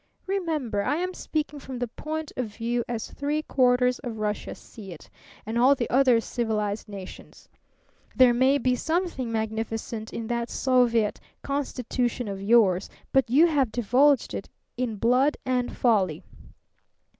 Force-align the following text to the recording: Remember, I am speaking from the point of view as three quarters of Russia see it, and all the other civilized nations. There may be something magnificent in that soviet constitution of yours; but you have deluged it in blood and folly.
Remember, 0.25 0.81
I 0.81 0.95
am 0.95 1.13
speaking 1.13 1.59
from 1.59 1.77
the 1.77 1.87
point 1.87 2.31
of 2.35 2.47
view 2.55 2.83
as 2.89 3.11
three 3.11 3.43
quarters 3.43 3.99
of 3.99 4.17
Russia 4.17 4.55
see 4.55 4.91
it, 4.91 5.11
and 5.45 5.59
all 5.59 5.75
the 5.75 5.87
other 5.91 6.19
civilized 6.19 6.89
nations. 6.89 7.47
There 8.15 8.33
may 8.33 8.57
be 8.57 8.75
something 8.75 9.31
magnificent 9.31 10.11
in 10.11 10.25
that 10.25 10.49
soviet 10.49 11.19
constitution 11.43 12.27
of 12.27 12.41
yours; 12.41 12.89
but 13.13 13.29
you 13.29 13.45
have 13.45 13.71
deluged 13.71 14.33
it 14.33 14.49
in 14.75 14.95
blood 14.95 15.37
and 15.45 15.71
folly. 15.77 16.23